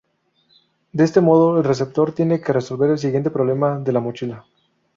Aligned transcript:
De 0.93 1.03
este 1.03 1.21
modo 1.21 1.59
el 1.59 1.63
receptor 1.63 2.11
tiene 2.11 2.41
que 2.41 2.51
resolver 2.53 2.89
el 2.89 2.97
siguiente 2.97 3.29
problema 3.29 3.77
de 3.77 3.91
la 3.91 3.99
mochila. 3.99 4.45